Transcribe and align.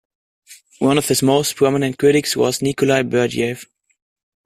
One 0.79 0.97
of 0.97 1.07
his 1.07 1.21
most 1.21 1.55
prominent 1.57 1.99
critics 1.99 2.35
was 2.35 2.63
Nikolai 2.63 3.03
Berdyaev. 3.03 3.67